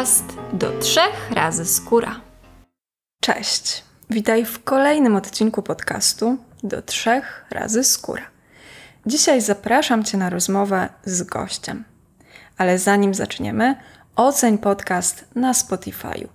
podcast 0.00 0.36
do 0.52 0.78
trzech 0.78 1.30
razy 1.30 1.64
skóra. 1.64 2.20
Cześć, 3.20 3.84
witaj 4.10 4.44
w 4.44 4.64
kolejnym 4.64 5.16
odcinku 5.16 5.62
podcastu 5.62 6.36
do 6.62 6.82
trzech 6.82 7.44
razy 7.50 7.84
skóra. 7.84 8.22
Dzisiaj 9.06 9.40
zapraszam 9.40 10.04
Cię 10.04 10.18
na 10.18 10.30
rozmowę 10.30 10.88
z 11.04 11.22
gościem. 11.22 11.84
Ale 12.58 12.78
zanim 12.78 13.14
zaczniemy, 13.14 13.74
oceń 14.16 14.58
podcast 14.58 15.24
na 15.34 15.52
Spotify'u. 15.52 16.28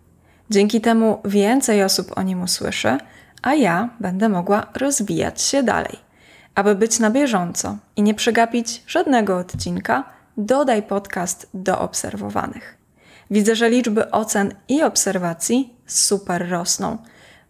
Dzięki 0.50 0.82
temu 0.82 1.22
więcej 1.26 1.84
osób 1.84 2.18
o 2.18 2.23
nim 2.23 2.41
usłyszy, 2.41 2.98
a 3.41 3.54
ja 3.54 3.90
będę 4.00 4.30
mogła 4.30 4.68
rozwijać 4.76 5.41
się 5.41 5.63
dalej. 5.63 6.00
Aby 6.55 6.76
być 6.76 7.00
na 7.00 7.09
bieżąco 7.09 7.77
i 7.95 8.02
nie 8.02 8.13
przegapić 8.13 8.84
żadnego 8.88 9.38
odcinka, 9.38 10.04
dodaj 10.38 10.84
podcast 10.84 11.50
do 11.54 11.80
obserwowanych. 11.80 12.84
Widzę, 13.32 13.56
że 13.56 13.70
liczby 13.70 14.12
ocen 14.12 14.54
i 14.68 14.84
obserwacji 14.84 15.74
super 15.88 16.50
rosną. 16.50 16.98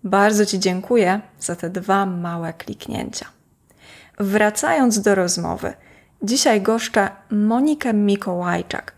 Bardzo 0.04 0.46
Ci 0.46 0.60
dziękuję 0.60 1.22
za 1.40 1.56
te 1.56 1.70
dwa 1.70 2.06
małe 2.06 2.54
kliknięcia. 2.54 3.26
Wracając 4.20 5.02
do 5.02 5.16
rozmowy, 5.16 5.74
dzisiaj 6.24 6.62
goszczę 6.62 7.10
Monikę 7.30 7.94
Mikołajczak, 7.94 8.94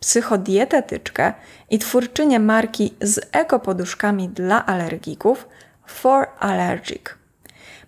psychodietetyczkę 0.00 1.32
i 1.70 1.78
twórczynię 1.78 2.40
marki 2.40 2.94
z 3.00 3.20
ekopoduszkami 3.32 4.28
dla 4.28 4.66
alergików 4.66 5.48
For 5.86 6.26
Allergic. 6.38 7.02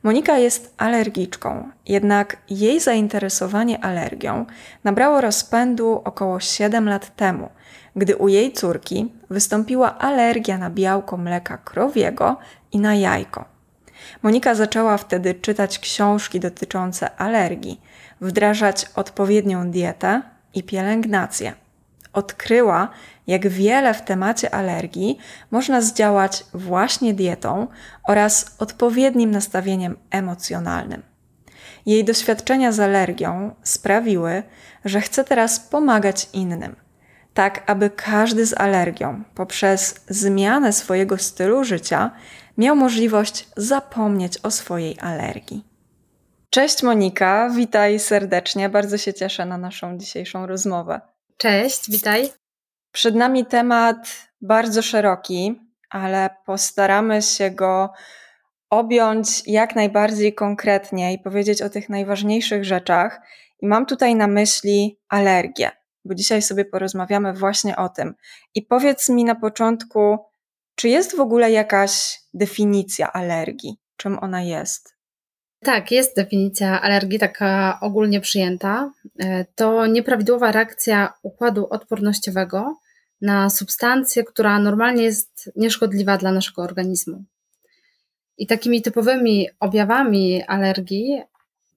Monika 0.02 0.38
jest 0.38 0.74
alergiczką, 0.76 1.70
jednak 1.86 2.36
jej 2.50 2.80
zainteresowanie 2.80 3.84
alergią 3.84 4.46
nabrało 4.84 5.20
rozpędu 5.20 6.02
około 6.04 6.40
7 6.40 6.88
lat 6.88 7.16
temu, 7.16 7.48
gdy 7.98 8.16
u 8.16 8.28
jej 8.28 8.52
córki 8.52 9.12
wystąpiła 9.30 9.98
alergia 9.98 10.58
na 10.58 10.70
białko 10.70 11.16
mleka 11.16 11.58
krowiego 11.58 12.36
i 12.72 12.78
na 12.78 12.94
jajko. 12.94 13.44
Monika 14.22 14.54
zaczęła 14.54 14.98
wtedy 14.98 15.34
czytać 15.34 15.78
książki 15.78 16.40
dotyczące 16.40 17.16
alergii, 17.16 17.80
wdrażać 18.20 18.86
odpowiednią 18.94 19.70
dietę 19.70 20.22
i 20.54 20.62
pielęgnację. 20.62 21.52
Odkryła, 22.12 22.88
jak 23.26 23.48
wiele 23.48 23.94
w 23.94 24.02
temacie 24.02 24.54
alergii 24.54 25.18
można 25.50 25.80
zdziałać 25.80 26.44
właśnie 26.54 27.14
dietą 27.14 27.66
oraz 28.08 28.56
odpowiednim 28.58 29.30
nastawieniem 29.30 29.96
emocjonalnym. 30.10 31.02
Jej 31.86 32.04
doświadczenia 32.04 32.72
z 32.72 32.80
alergią 32.80 33.54
sprawiły, 33.62 34.42
że 34.84 35.00
chce 35.00 35.24
teraz 35.24 35.60
pomagać 35.60 36.28
innym, 36.32 36.76
tak 37.38 37.62
aby 37.66 37.90
każdy 37.90 38.46
z 38.46 38.60
alergią 38.60 39.24
poprzez 39.34 39.94
zmianę 40.08 40.72
swojego 40.72 41.18
stylu 41.18 41.64
życia 41.64 42.10
miał 42.56 42.76
możliwość 42.76 43.48
zapomnieć 43.56 44.38
o 44.42 44.50
swojej 44.50 44.96
alergii. 45.00 45.64
Cześć 46.50 46.82
Monika, 46.82 47.50
witaj 47.50 47.98
serdecznie. 47.98 48.68
Bardzo 48.68 48.98
się 48.98 49.14
cieszę 49.14 49.46
na 49.46 49.58
naszą 49.58 49.98
dzisiejszą 49.98 50.46
rozmowę. 50.46 51.00
Cześć, 51.36 51.90
witaj. 51.90 52.30
Przed 52.92 53.14
nami 53.14 53.46
temat 53.46 54.28
bardzo 54.40 54.82
szeroki, 54.82 55.60
ale 55.90 56.30
postaramy 56.46 57.22
się 57.22 57.50
go 57.50 57.90
objąć 58.70 59.42
jak 59.46 59.76
najbardziej 59.76 60.34
konkretnie 60.34 61.12
i 61.12 61.18
powiedzieć 61.18 61.62
o 61.62 61.70
tych 61.70 61.88
najważniejszych 61.88 62.64
rzeczach. 62.64 63.20
I 63.62 63.66
mam 63.66 63.86
tutaj 63.86 64.14
na 64.14 64.26
myśli 64.26 64.98
alergię, 65.08 65.70
bo 66.04 66.14
dzisiaj 66.14 66.42
sobie 66.42 66.64
porozmawiamy 66.64 67.32
właśnie 67.32 67.76
o 67.76 67.88
tym. 67.88 68.14
I 68.54 68.62
powiedz 68.62 69.08
mi 69.08 69.24
na 69.24 69.34
początku, 69.34 70.18
czy 70.74 70.88
jest 70.88 71.16
w 71.16 71.20
ogóle 71.20 71.50
jakaś 71.50 72.20
definicja 72.34 73.12
alergii? 73.12 73.76
Czym 73.96 74.18
ona 74.18 74.42
jest? 74.42 74.94
Tak, 75.60 75.90
jest 75.90 76.16
definicja 76.16 76.80
alergii 76.82 77.18
taka 77.18 77.78
ogólnie 77.82 78.20
przyjęta. 78.20 78.92
E, 79.18 79.44
to 79.54 79.86
nieprawidłowa 79.86 80.52
reakcja 80.52 81.12
układu 81.22 81.66
odpornościowego 81.70 82.76
na 83.20 83.50
substancję, 83.50 84.24
która 84.24 84.58
normalnie 84.58 85.02
jest 85.02 85.52
nieszkodliwa 85.56 86.16
dla 86.16 86.32
naszego 86.32 86.62
organizmu. 86.62 87.24
I 88.38 88.46
takimi 88.46 88.82
typowymi 88.82 89.48
objawami 89.60 90.42
alergii 90.42 91.22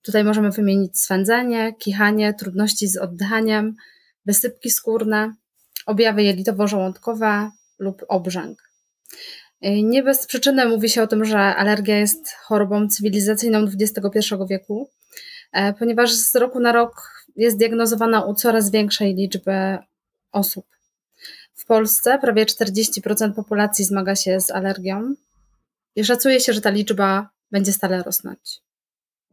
tutaj 0.01 0.23
możemy 0.23 0.51
wymienić 0.51 1.00
swędzenie, 1.00 1.73
kichanie, 1.79 2.34
trudności 2.34 2.88
z 2.88 2.97
oddychaniem, 2.97 3.75
wysypki 4.26 4.72
skórne, 4.72 5.34
objawy 5.86 6.24
jelitowo-żołądkowe 6.24 7.50
lub 7.80 8.06
obrzęk. 8.08 8.72
Nie 9.62 10.04
bez 10.04 10.28
przyczyny 10.28 10.66
mówi 10.66 10.90
się 10.90 11.04
o 11.04 11.08
tym, 11.08 11.26
że 11.26 11.40
alergia 11.40 11.98
jest 11.98 12.32
chorobą 12.32 12.88
cywilizacyjną 12.88 13.68
XXI 13.80 14.36
wieku, 14.50 14.90
e, 15.52 15.74
ponieważ 15.74 16.14
z 16.14 16.36
roku 16.36 16.59
na 16.59 16.72
rok 16.72 17.12
jest 17.36 17.58
diagnozowana 17.58 18.26
u 18.26 18.36
coraz 18.36 18.72
większej 18.72 19.16
liczby 19.16 19.78
osób. 20.32 20.66
W 21.53 21.66
Polsce 21.66 22.20
prawie 22.20 22.46
40% 22.46 23.34
populacji 23.34 23.86
zmaga 23.86 24.16
się 24.16 24.40
z 24.40 24.52
alergią 24.52 25.16
i 25.96 26.03
szacuje 26.03 26.40
się, 26.40 26.53
że 26.53 26.62
ta 26.62 26.70
liczba 26.70 27.30
będzie 27.52 27.74
stale 27.74 28.03
rosnąć. 28.03 28.62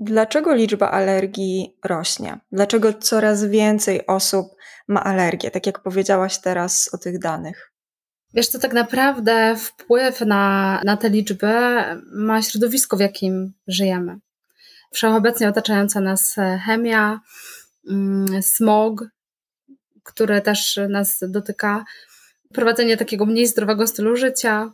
Dlaczego 0.01 0.55
liczba 0.55 0.91
alergii 0.91 1.77
rośnie? 1.85 2.39
Dlaczego 2.53 2.93
coraz 2.93 3.45
więcej 3.45 4.07
osób 4.07 4.47
ma 4.89 5.05
alergię, 5.05 5.51
tak 5.51 5.67
jak 5.67 5.83
powiedziałaś 5.83 6.39
teraz 6.39 6.95
o 6.95 6.99
tych 6.99 7.19
danych? 7.19 7.73
Wiesz, 8.35 8.51
to 8.51 8.59
tak 8.59 8.73
naprawdę 8.73 9.57
wpływ 9.57 10.21
na, 10.21 10.81
na 10.85 10.97
te 10.97 11.11
liczby 11.11 11.53
ma 12.13 12.43
środowisko, 12.43 12.97
w 12.97 13.01
jakim 13.01 13.53
żyjemy. 13.67 14.19
Wszechobecnie 14.93 15.49
otaczająca 15.49 16.01
nas 16.01 16.37
chemia, 16.67 17.21
mm, 17.91 18.43
smog, 18.43 19.05
które 20.03 20.41
też 20.41 20.81
nas 20.89 21.19
dotyka, 21.23 21.85
prowadzenie 22.53 22.97
takiego 22.97 23.27
mniej 23.27 23.47
zdrowego 23.47 23.87
stylu 23.87 24.17
życia. 24.17 24.73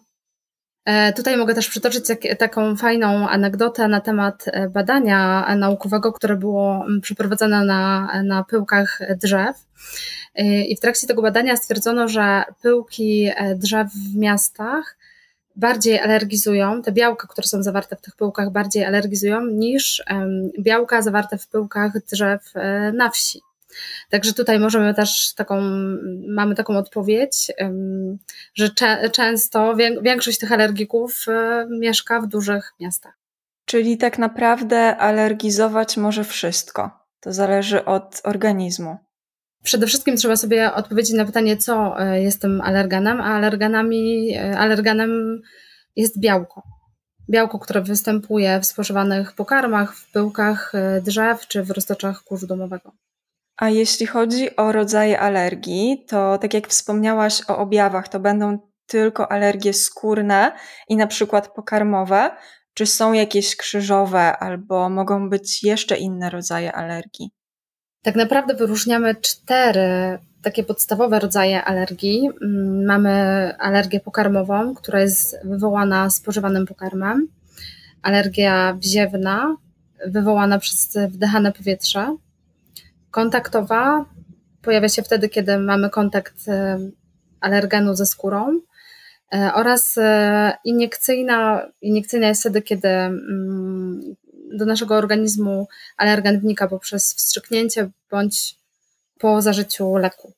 E, 0.84 1.12
tutaj 1.12 1.36
mogę 1.36 1.54
też 1.54 1.68
przytoczyć 1.68 2.04
taką 2.38 2.76
fajną 2.76 3.28
anegdotę 3.28 3.88
na 3.88 4.00
temat 4.00 4.44
e, 4.46 4.68
badania 4.68 5.46
naukowego, 5.56 6.12
które 6.12 6.36
było 6.36 6.84
mm, 6.86 7.00
przeprowadzone 7.00 7.64
na, 7.64 8.08
na 8.24 8.44
pyłkach 8.44 9.00
drzew. 9.22 9.66
E, 10.34 10.64
I 10.64 10.76
w 10.76 10.80
trakcie 10.80 11.06
tego 11.06 11.22
badania 11.22 11.56
stwierdzono, 11.56 12.08
że 12.08 12.42
pyłki 12.62 13.30
drzew 13.56 13.88
w 13.92 14.16
miastach 14.16 14.96
bardziej 15.56 15.98
alergizują, 15.98 16.82
te 16.82 16.92
białka, 16.92 17.28
które 17.28 17.46
są 17.46 17.62
zawarte 17.62 17.96
w 17.96 18.00
tych 18.00 18.16
pyłkach, 18.16 18.50
bardziej 18.50 18.84
alergizują 18.84 19.46
niż 19.46 20.02
białka 20.60 21.02
zawarte 21.02 21.38
w 21.38 21.48
pyłkach 21.48 21.92
drzew 22.12 22.52
na 22.92 23.10
wsi. 23.10 23.40
Także 24.10 24.32
tutaj 24.32 24.58
możemy 24.58 24.94
też 24.94 25.34
taką, 25.34 25.60
mamy 26.28 26.54
taką 26.54 26.76
odpowiedź, 26.76 27.52
że 28.54 28.70
często 29.12 29.76
większość 30.02 30.38
tych 30.38 30.52
alergików 30.52 31.24
e, 31.28 31.66
mieszka 31.70 32.20
w 32.20 32.26
dużych 32.26 32.72
miastach. 32.80 33.18
Czyli 33.64 33.98
tak 33.98 34.18
naprawdę 34.18 34.96
alergizować 34.96 35.96
może 35.96 36.24
wszystko. 36.24 36.90
To 37.20 37.32
zależy 37.32 37.84
od 37.84 38.20
organizmu. 38.24 38.96
Przede 39.62 39.86
wszystkim 39.86 40.16
trzeba 40.16 40.36
sobie 40.36 40.74
odpowiedzieć 40.74 41.16
na 41.16 41.24
pytanie, 41.24 41.56
co 41.56 42.00
e, 42.00 42.22
jest 42.22 42.40
tym 42.40 42.60
alergenem, 42.60 43.20
a 43.20 43.24
alergenami, 43.24 44.34
e, 44.36 44.58
alergenem 44.58 45.42
jest 45.96 46.20
białko. 46.20 46.62
Białko, 47.30 47.58
które 47.58 47.82
występuje 47.82 48.60
w 48.60 48.66
spożywanych 48.66 49.32
pokarmach, 49.32 49.96
w 49.96 50.12
pyłkach 50.12 50.72
drzew 51.02 51.48
czy 51.48 51.62
w 51.62 51.70
roztoczach 51.70 52.22
kurzu 52.22 52.46
domowego. 52.46 52.92
A 53.56 53.68
jeśli 53.68 54.06
chodzi 54.06 54.56
o 54.56 54.72
rodzaje 54.72 55.20
alergii, 55.20 56.04
to 56.08 56.38
tak 56.38 56.54
jak 56.54 56.68
wspomniałaś 56.68 57.42
o 57.48 57.58
objawach, 57.58 58.08
to 58.08 58.20
będą 58.20 58.58
tylko 58.86 59.32
alergie 59.32 59.72
skórne 59.72 60.52
i 60.88 60.96
na 60.96 61.06
przykład 61.06 61.48
pokarmowe, 61.48 62.30
czy 62.74 62.86
są 62.86 63.12
jakieś 63.12 63.56
krzyżowe 63.56 64.36
albo 64.36 64.90
mogą 64.90 65.30
być 65.30 65.64
jeszcze 65.64 65.96
inne 65.96 66.30
rodzaje 66.30 66.72
alergii? 66.72 67.30
Tak 68.02 68.16
naprawdę 68.16 68.54
wyróżniamy 68.54 69.14
cztery 69.14 70.18
takie 70.42 70.64
podstawowe 70.64 71.18
rodzaje 71.18 71.64
alergii. 71.64 72.30
Mm, 72.42 72.84
mamy 72.84 73.12
alergię 73.58 74.00
pokarmową, 74.00 74.74
która 74.74 75.00
jest 75.00 75.36
wywołana 75.44 76.10
spożywanym 76.10 76.66
pokarmem, 76.66 77.28
alergia 78.02 78.74
wziewna, 78.74 79.56
wywołana 80.06 80.58
przez 80.58 80.98
wdychane 81.08 81.52
powietrze, 81.52 82.16
Kontaktowa 83.14 84.04
pojawia 84.62 84.88
się 84.88 85.02
wtedy, 85.02 85.28
kiedy 85.28 85.58
mamy 85.58 85.90
kontakt 85.90 86.48
e, 86.48 86.78
alergenu 87.40 87.94
ze 87.94 88.06
skórą 88.06 88.60
e, 89.34 89.50
oraz 89.54 89.98
e, 89.98 90.52
iniekcyjna, 90.64 91.66
iniekcyjna 91.80 92.28
jest 92.28 92.40
wtedy, 92.40 92.62
kiedy 92.62 92.88
mm, 92.88 94.00
do 94.58 94.64
naszego 94.64 94.96
organizmu 94.96 95.66
alergen 95.96 96.40
wnika 96.40 96.68
poprzez 96.68 97.14
wstrzyknięcie 97.14 97.90
bądź 98.10 98.54
po 99.18 99.42
zażyciu 99.42 99.96
leku. 99.96 100.32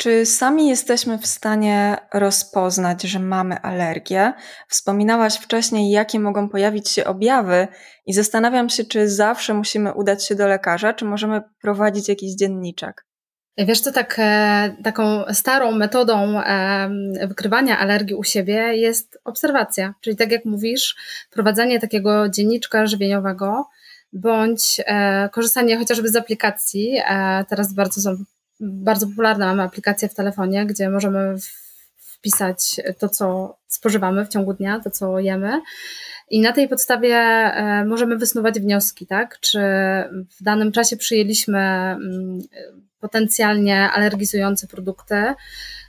Czy 0.00 0.26
sami 0.26 0.68
jesteśmy 0.68 1.18
w 1.18 1.26
stanie 1.26 1.96
rozpoznać, 2.14 3.02
że 3.02 3.18
mamy 3.18 3.60
alergię? 3.60 4.32
Wspominałaś 4.68 5.36
wcześniej, 5.36 5.90
jakie 5.90 6.20
mogą 6.20 6.48
pojawić 6.48 6.88
się 6.88 7.04
objawy, 7.04 7.68
i 8.06 8.12
zastanawiam 8.12 8.68
się, 8.68 8.84
czy 8.84 9.08
zawsze 9.08 9.54
musimy 9.54 9.94
udać 9.94 10.26
się 10.26 10.34
do 10.34 10.46
lekarza, 10.46 10.92
czy 10.92 11.04
możemy 11.04 11.42
prowadzić 11.62 12.08
jakiś 12.08 12.34
dzienniczek. 12.34 13.06
Wiesz 13.58 13.80
co, 13.80 13.92
tak, 13.92 14.16
e, 14.18 14.76
taką 14.84 15.24
starą 15.32 15.72
metodą 15.72 16.40
e, 16.40 16.90
wykrywania 17.26 17.78
alergii 17.78 18.14
u 18.14 18.24
siebie 18.24 18.76
jest 18.76 19.18
obserwacja. 19.24 19.94
Czyli 20.00 20.16
tak 20.16 20.32
jak 20.32 20.44
mówisz, 20.44 20.96
prowadzenie 21.30 21.80
takiego 21.80 22.28
dzienniczka 22.28 22.86
żywieniowego 22.86 23.68
bądź 24.12 24.80
e, 24.86 25.28
korzystanie 25.32 25.76
chociażby 25.76 26.08
z 26.08 26.16
aplikacji. 26.16 27.00
Teraz 27.48 27.74
bardzo 27.74 28.00
są 28.00 28.24
bardzo 28.60 29.06
popularne, 29.06 29.46
mamy 29.46 29.62
aplikacje 29.62 30.08
w 30.08 30.14
telefonie, 30.14 30.66
gdzie 30.66 30.90
możemy 30.90 31.36
wpisać 31.96 32.80
to, 32.98 33.08
co 33.08 33.56
spożywamy 33.66 34.24
w 34.24 34.28
ciągu 34.28 34.54
dnia, 34.54 34.80
to, 34.80 34.90
co 34.90 35.18
jemy. 35.18 35.60
I 36.30 36.40
na 36.40 36.52
tej 36.52 36.68
podstawie 36.68 37.16
możemy 37.86 38.16
wysnuwać 38.16 38.60
wnioski, 38.60 39.06
tak? 39.06 39.40
Czy 39.40 39.60
w 40.38 40.42
danym 40.42 40.72
czasie 40.72 40.96
przyjęliśmy 40.96 41.58
mm, 41.58 42.38
potencjalnie 43.00 43.90
alergizujące 43.90 44.66
produkty, 44.66 45.34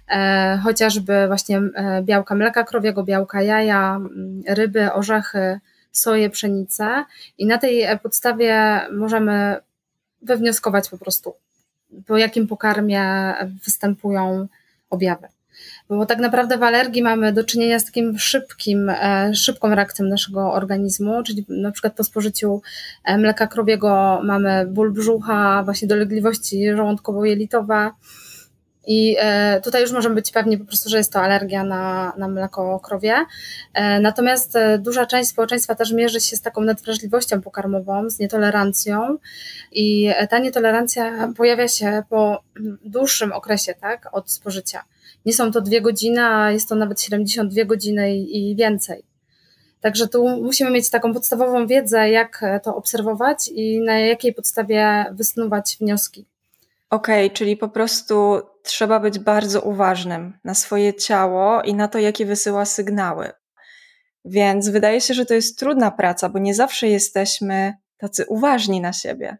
e, 0.08 0.60
chociażby 0.64 1.28
właśnie 1.28 1.58
e, 1.58 2.02
białka 2.04 2.36
mleka 2.36 2.64
krowiego, 2.64 3.04
białka 3.04 3.42
jaja, 3.42 3.96
mm, 3.96 4.42
ryby, 4.48 4.94
orzechy, 4.94 5.60
soję, 5.92 6.30
pszenicę 6.30 7.06
i 7.38 7.46
na 7.46 7.58
tej 7.58 8.00
podstawie 8.00 8.82
możemy 8.92 9.56
wywnioskować 10.22 10.90
po 10.90 10.98
prostu, 10.98 11.34
po 12.08 12.18
jakim 12.18 12.48
pokarmie 12.48 13.34
występują 13.66 14.48
objawy. 14.90 15.28
Bo 15.90 16.06
tak 16.06 16.20
naprawdę 16.20 16.58
w 16.58 16.64
alergii 16.64 17.04
mamy 17.04 17.34
do 17.34 17.44
czynienia 17.44 17.80
z 17.80 17.86
takim 17.86 18.20
szybkim, 18.20 18.90
e, 18.90 19.32
szybką 19.36 19.76
reakcją 19.76 20.06
naszego 20.06 20.54
organizmu, 20.54 21.24
czyli 21.24 21.46
na 21.50 21.72
przykład 21.72 21.96
po 21.96 22.04
spożyciu 22.04 22.62
e, 23.04 23.18
mleka 23.18 23.48
krowiego 23.48 24.22
mamy 24.24 24.66
ból 24.68 24.92
brzucha, 24.92 25.64
właśnie 25.64 25.88
dolegliwości 25.88 26.74
żołądkowo-jelitowe. 26.76 27.92
I 28.88 29.16
e, 29.20 29.62
tutaj 29.62 29.82
już 29.82 29.92
możemy 29.92 30.16
być 30.16 30.32
pewni 30.32 30.58
po 30.58 30.66
prostu, 30.66 30.90
że 30.90 30.98
jest 30.98 31.14
to 31.14 31.22
alergia 31.22 31.64
na, 31.64 32.14
na 32.18 32.28
mleko 32.28 32.80
krowie. 32.80 33.16
Natomiast 34.02 34.58
duża 34.80 35.06
część 35.06 35.30
społeczeństwa 35.30 35.76
też 35.76 35.92
mierzy 35.92 36.22
się 36.22 36.38
z 36.38 36.42
taką 36.42 36.62
nadwrażliwością 36.62 37.42
pokarmową, 37.42 38.10
z 38.10 38.20
nietolerancją. 38.20 39.18
I 39.72 40.10
ta 40.30 40.40
nietolerancja 40.40 41.34
pojawia 41.38 41.68
się 41.68 42.04
po 42.10 42.44
dłuższym 42.86 43.32
okresie 43.32 43.74
tak, 43.74 44.10
od 44.12 44.32
spożycia 44.32 44.84
nie 45.26 45.34
są 45.34 45.52
to 45.52 45.62
dwie 45.62 45.82
godziny, 45.82 46.26
a 46.26 46.52
jest 46.52 46.70
to 46.70 46.76
nawet 46.76 47.02
72 47.02 47.66
godziny 47.66 48.16
i, 48.16 48.52
i 48.52 48.56
więcej. 48.56 49.04
Także 49.82 50.08
tu 50.08 50.28
musimy 50.28 50.72
mieć 50.72 50.90
taką 50.90 51.14
podstawową 51.14 51.68
wiedzę, 51.68 52.10
jak 52.10 52.46
to 52.64 52.76
obserwować 52.76 53.50
i 53.54 53.82
na 53.82 54.00
jakiej 54.00 54.34
podstawie 54.34 55.06
wysnuwać 55.12 55.78
wnioski. 55.82 56.26
Okej, 56.90 57.26
okay, 57.26 57.38
czyli 57.38 57.58
po 57.58 57.70
prostu 57.70 58.42
trzeba 58.64 59.00
być 59.00 59.20
bardzo 59.20 59.62
uważnym 59.62 60.34
na 60.44 60.54
swoje 60.54 60.94
ciało 60.94 61.62
i 61.62 61.74
na 61.74 61.88
to, 61.88 62.00
jakie 62.00 62.26
wysyła 62.26 62.66
sygnały. 62.66 63.32
Więc 64.26 64.70
wydaje 64.70 65.02
się, 65.02 65.14
że 65.14 65.26
to 65.26 65.34
jest 65.34 65.60
trudna 65.60 65.92
praca, 65.92 66.30
bo 66.30 66.40
nie 66.40 66.56
zawsze 66.56 66.88
jesteśmy 66.88 67.74
tacy 67.98 68.26
uważni 68.26 68.82
na 68.82 68.94
siebie. 68.94 69.38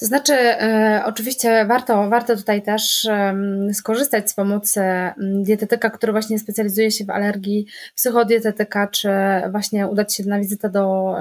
To 0.00 0.06
znaczy, 0.06 0.34
e, 0.34 1.02
oczywiście 1.06 1.66
warto, 1.66 2.08
warto 2.08 2.36
tutaj 2.36 2.62
też 2.62 3.04
e, 3.04 3.34
skorzystać 3.72 4.30
z 4.30 4.34
pomocy 4.34 4.80
dietetyka, 5.18 5.90
który 5.90 6.12
właśnie 6.12 6.38
specjalizuje 6.38 6.90
się 6.90 7.04
w 7.04 7.10
alergii, 7.10 7.66
psychodietetyka, 7.94 8.86
czy 8.86 9.10
właśnie 9.50 9.88
udać 9.88 10.14
się 10.14 10.24
na 10.24 10.38
wizytę 10.38 10.70
do 10.70 11.14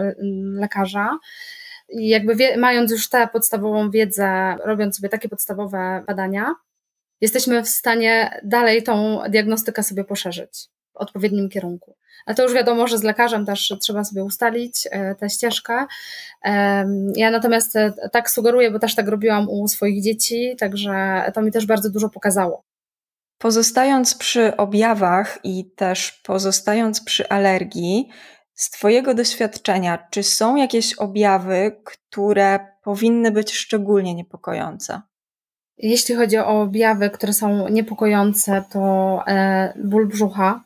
lekarza. 0.53 1.17
I 1.89 2.07
jakby 2.09 2.35
wie, 2.35 2.57
mając 2.57 2.91
już 2.91 3.09
tę 3.09 3.27
podstawową 3.27 3.91
wiedzę, 3.91 4.55
robiąc 4.65 4.95
sobie 4.97 5.09
takie 5.09 5.29
podstawowe 5.29 6.03
badania, 6.07 6.55
jesteśmy 7.23 7.63
w 7.63 7.69
stanie 7.69 8.39
dalej 8.43 8.83
tą 8.83 9.19
diagnostykę 9.29 9.83
sobie 9.83 10.03
poszerzyć 10.03 10.67
w 10.93 10.97
odpowiednim 10.97 11.49
kierunku. 11.49 11.95
Ale 12.25 12.35
to 12.35 12.43
już 12.43 12.53
wiadomo, 12.53 12.87
że 12.87 12.97
z 12.97 13.03
lekarzem 13.03 13.45
też 13.45 13.73
trzeba 13.81 14.03
sobie 14.03 14.23
ustalić 14.23 14.87
e, 14.91 15.15
tę 15.15 15.29
ścieżkę. 15.29 15.85
Ja 17.15 17.31
natomiast 17.31 17.75
e, 17.75 17.93
tak 18.11 18.29
sugeruję, 18.29 18.71
bo 18.71 18.79
też 18.79 18.95
tak 18.95 19.07
robiłam 19.07 19.49
u 19.49 19.67
swoich 19.67 20.03
dzieci, 20.03 20.55
także 20.59 21.23
to 21.33 21.41
mi 21.41 21.51
też 21.51 21.65
bardzo 21.65 21.89
dużo 21.89 22.09
pokazało. 22.09 22.63
Pozostając 23.37 24.15
przy 24.15 24.57
objawach 24.57 25.39
i 25.43 25.71
też 25.75 26.11
pozostając 26.11 27.03
przy 27.03 27.29
alergii, 27.29 28.09
z 28.53 28.69
Twojego 28.69 29.13
doświadczenia, 29.13 30.07
czy 30.11 30.23
są 30.23 30.55
jakieś 30.55 30.93
objawy, 30.93 31.81
które 31.83 32.67
powinny 32.83 33.31
być 33.31 33.53
szczególnie 33.53 34.15
niepokojące? 34.15 35.01
Jeśli 35.77 36.15
chodzi 36.15 36.37
o 36.37 36.61
objawy, 36.61 37.09
które 37.09 37.33
są 37.33 37.69
niepokojące, 37.69 38.63
to 38.71 39.23
e, 39.27 39.73
ból 39.83 40.07
brzucha, 40.07 40.63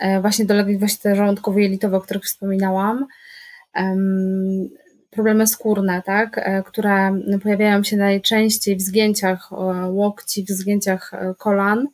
E, 0.00 0.20
właśnie 0.20 0.44
dolegliwości 0.44 0.98
te 0.98 1.16
żołądkowo-jelitowe, 1.16 1.96
o 1.96 2.00
których 2.00 2.24
wspominałam, 2.24 3.06
problemy 5.10 5.46
skórne, 5.46 6.02
tak, 6.02 6.38
e, 6.38 6.62
które 6.62 7.20
pojawiają 7.42 7.82
się 7.82 7.96
najczęściej 7.96 8.76
w 8.76 8.80
zgięciach 8.82 9.50
łokci, 9.88 10.44
w 10.44 10.48
zgięciach 10.48 11.12
kolan. 11.38 11.86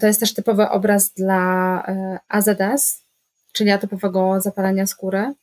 To 0.00 0.06
jest 0.06 0.20
też 0.20 0.34
typowy 0.34 0.68
obraz 0.68 1.12
dla 1.12 1.82
AZS, 2.28 3.04
czyli 3.52 3.70
atypowego 3.70 4.40
zapalenia 4.40 4.86
skóry, 4.86 5.34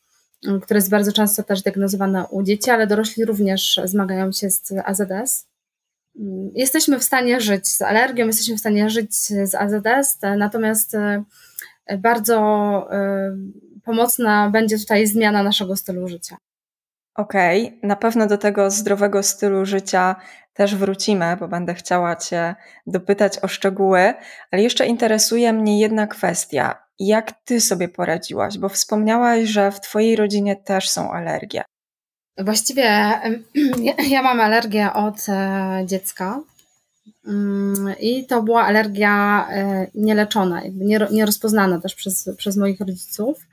które 0.61 0.77
jest 0.77 0.89
bardzo 0.89 1.11
często 1.11 1.43
też 1.43 1.61
diagnozowane 1.61 2.27
u 2.27 2.43
dzieci, 2.43 2.71
ale 2.71 2.87
dorośli 2.87 3.25
również 3.25 3.81
zmagają 3.85 4.31
się 4.31 4.49
z 4.49 4.73
AZS 4.85 5.51
jesteśmy 6.53 6.99
w 6.99 7.03
stanie 7.03 7.41
żyć 7.41 7.67
z 7.67 7.81
alergią, 7.81 8.27
jesteśmy 8.27 8.55
w 8.55 8.59
stanie 8.59 8.89
żyć 8.89 9.15
z 9.15 9.55
AZS, 9.55 10.19
natomiast 10.37 10.95
e, 10.95 11.23
bardzo 11.97 12.37
pomocna 13.83 14.49
będzie 14.49 14.77
tutaj 14.77 15.07
zmiana 15.07 15.43
naszego 15.43 15.75
stylu 15.75 16.07
życia. 16.07 16.37
Okej, 17.15 17.67
okay. 17.67 17.79
na 17.83 17.95
pewno 17.95 18.27
do 18.27 18.37
tego 18.37 18.71
zdrowego 18.71 19.23
stylu 19.23 19.65
życia 19.65 20.15
też 20.53 20.75
wrócimy, 20.75 21.37
bo 21.39 21.47
będę 21.47 21.73
chciała 21.73 22.15
Cię 22.15 22.55
dopytać 22.87 23.39
o 23.39 23.47
szczegóły, 23.47 24.13
ale 24.51 24.61
jeszcze 24.61 24.85
interesuje 24.85 25.53
mnie 25.53 25.79
jedna 25.79 26.07
kwestia. 26.07 26.83
Jak 27.07 27.31
Ty 27.45 27.61
sobie 27.61 27.89
poradziłaś? 27.89 28.57
Bo 28.57 28.69
wspomniałaś, 28.69 29.49
że 29.49 29.71
w 29.71 29.81
Twojej 29.81 30.15
rodzinie 30.15 30.55
też 30.55 30.89
są 30.89 31.11
alergie. 31.11 31.63
Właściwie 32.37 32.83
ja 34.09 34.21
mam 34.21 34.39
alergię 34.39 34.93
od 34.93 35.29
e, 35.29 35.83
dziecka. 35.85 36.41
Mm, 37.27 37.95
I 37.99 38.25
to 38.25 38.43
była 38.43 38.63
alergia 38.63 39.47
e, 39.51 39.87
nieleczona, 39.95 40.61
nierozpoznana 41.11 41.81
też 41.81 41.95
przez, 41.95 42.29
przez 42.37 42.57
moich 42.57 42.79
rodziców. 42.79 43.47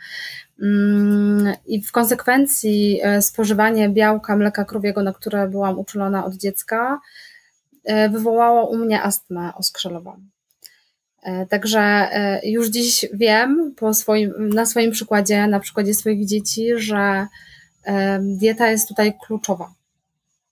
Mm, 0.63 1.55
I 1.67 1.83
w 1.83 1.93
konsekwencji 1.93 3.01
e, 3.03 3.23
spożywanie 3.23 3.89
białka 3.89 4.37
mleka 4.37 4.65
krowiego, 4.65 5.03
na 5.03 5.13
które 5.13 5.49
byłam 5.49 5.79
uczulona 5.79 6.25
od 6.25 6.35
dziecka, 6.35 7.01
wywołało 8.11 8.71
u 8.71 8.77
mnie 8.77 9.03
astmę 9.03 9.53
oskrzelową. 9.55 10.29
Także 11.49 12.09
już 12.45 12.69
dziś 12.69 13.07
wiem 13.13 13.75
po 13.77 13.95
swoim, 13.95 14.49
na 14.49 14.67
swoim 14.67 14.91
przykładzie, 14.91 15.47
na 15.47 15.61
przykładzie 15.61 15.95
swoich 15.95 16.27
dzieci, 16.27 16.69
że 16.77 17.27
dieta 18.21 18.71
jest 18.71 18.89
tutaj 18.89 19.13
kluczowa. 19.27 19.73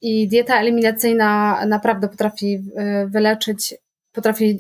I 0.03 0.29
dieta 0.29 0.61
eliminacyjna 0.61 1.61
naprawdę 1.67 2.09
potrafi 2.09 2.63
e, 2.77 3.07
wyleczyć, 3.07 3.75
potrafi 4.13 4.59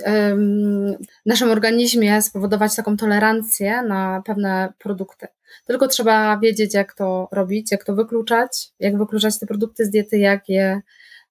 w 1.25 1.27
naszym 1.27 1.51
organizmie 1.51 2.23
spowodować 2.23 2.77
taką 2.77 2.97
tolerancję 2.97 3.83
na 3.83 4.23
pewne 4.27 4.73
produkty. 4.79 5.27
Tylko 5.67 5.89
trzeba 5.89 6.39
wiedzieć, 6.39 6.75
jak 6.75 6.95
to 6.95 7.29
robić, 7.33 7.73
jak 7.73 7.85
to 7.85 7.95
wykluczać, 7.95 8.69
jak 8.81 8.99
wykluczać 8.99 9.39
te 9.39 9.47
produkty 9.47 9.85
z 9.85 9.91
diety, 9.91 10.19
jak 10.19 10.49
je 10.49 10.81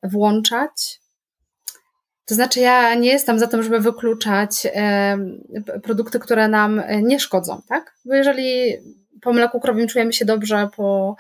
włączać. 0.04 1.00
To 2.26 2.36
znaczy, 2.36 2.60
ja 2.60 2.96
nie 2.96 3.10
jestem 3.10 3.40
za 3.40 3.48
tym, 3.48 3.64
żeby 3.64 3.80
wykluczać 3.80 4.68
produkty, 5.84 6.20
które 6.20 6.48
nam 6.48 6.84
nie 7.02 7.20
szkodzą, 7.20 7.62
tak? 7.70 7.94
Bo 8.06 8.14
jeżeli 8.14 8.74
po 9.22 9.34
mleku 9.34 9.60
krowim 9.60 9.88
czujemy 9.88 10.14
się 10.14 10.26
dobrze, 10.26 10.70
po, 10.76 11.16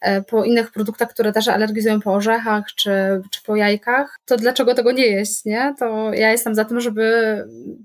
e, 0.00 0.22
po 0.22 0.44
innych 0.44 0.72
produktach, 0.72 1.10
które 1.10 1.32
też 1.32 1.48
alergizują 1.48 2.00
po 2.00 2.14
orzechach 2.14 2.64
czy, 2.76 2.90
czy 3.30 3.42
po 3.42 3.56
jajkach, 3.56 4.18
to 4.24 4.36
dlaczego 4.36 4.74
tego 4.74 4.92
nie 4.92 5.06
jeść, 5.06 5.44
nie? 5.44 5.74
To 5.78 6.12
ja 6.12 6.30
jestem 6.30 6.54
za 6.54 6.64
tym, 6.64 6.80
żeby 6.80 7.36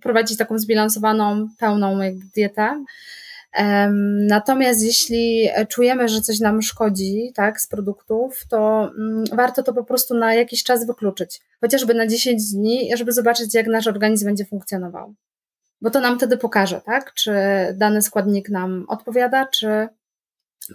prowadzić 0.01 0.37
taką 0.37 0.59
zbilansowaną, 0.59 1.47
pełną 1.59 2.01
jakby 2.01 2.25
dietę. 2.35 2.83
Natomiast 4.27 4.83
jeśli 4.83 5.49
czujemy, 5.69 6.09
że 6.09 6.21
coś 6.21 6.39
nam 6.39 6.61
szkodzi 6.61 7.31
tak, 7.35 7.61
z 7.61 7.67
produktów, 7.67 8.47
to 8.49 8.91
mm, 8.97 9.23
warto 9.33 9.63
to 9.63 9.73
po 9.73 9.83
prostu 9.83 10.17
na 10.17 10.33
jakiś 10.33 10.63
czas 10.63 10.85
wykluczyć, 10.87 11.41
chociażby 11.61 11.93
na 11.93 12.07
10 12.07 12.51
dni, 12.53 12.89
żeby 12.97 13.11
zobaczyć, 13.11 13.53
jak 13.53 13.67
nasz 13.67 13.87
organizm 13.87 14.25
będzie 14.25 14.45
funkcjonował. 14.45 15.13
Bo 15.81 15.89
to 15.89 15.99
nam 15.99 16.17
wtedy 16.17 16.37
pokaże, 16.37 16.81
tak, 16.85 17.13
czy 17.13 17.33
dany 17.73 18.01
składnik 18.01 18.49
nam 18.49 18.85
odpowiada, 18.87 19.45
czy 19.45 19.87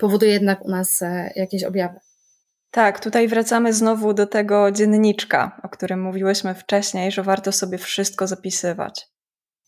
powoduje 0.00 0.33
jednak 0.33 0.64
u 0.64 0.71
nas 0.71 1.02
e, 1.02 1.31
jakieś 1.37 1.64
objawy. 1.64 2.00
Tak, 2.71 3.00
tutaj 3.00 3.28
wracamy 3.28 3.73
znowu 3.73 4.14
do 4.14 4.26
tego 4.26 4.71
dzienniczka, 4.73 5.61
o 5.62 5.69
którym 5.69 6.02
mówiłyśmy 6.02 6.54
wcześniej, 6.54 7.12
że 7.12 7.23
warto 7.23 7.52
sobie 7.52 7.78
wszystko 7.78 8.26
zapisywać. 8.26 9.13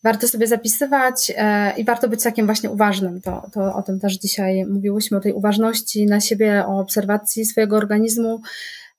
Warto 0.03 0.27
sobie 0.27 0.47
zapisywać 0.47 1.31
e, 1.37 1.73
i 1.77 1.83
warto 1.83 2.09
być 2.09 2.23
takim 2.23 2.45
właśnie 2.45 2.69
uważnym. 2.69 3.21
To, 3.21 3.49
to 3.53 3.75
o 3.75 3.81
tym 3.81 3.99
też 3.99 4.13
dzisiaj 4.13 4.65
mówiłyśmy, 4.65 5.17
o 5.17 5.21
tej 5.21 5.33
uważności 5.33 6.05
na 6.05 6.19
siebie, 6.19 6.65
o 6.67 6.79
obserwacji 6.79 7.45
swojego 7.45 7.77
organizmu 7.77 8.41